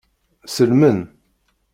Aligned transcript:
Sellmen. 0.55 0.99